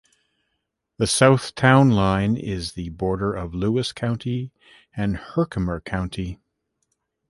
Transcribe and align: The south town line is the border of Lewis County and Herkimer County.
The 0.97 1.05
south 1.05 1.53
town 1.53 1.91
line 1.91 2.35
is 2.35 2.71
the 2.71 2.89
border 2.89 3.33
of 3.35 3.53
Lewis 3.53 3.91
County 3.93 4.51
and 4.97 5.15
Herkimer 5.15 5.79
County. 5.79 6.39